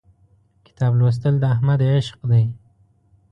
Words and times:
کتاب 0.65 0.91
لوستل 0.99 1.33
د 1.39 1.43
احمد 1.53 1.79
عشق 1.93 2.17
دی. 2.31 2.45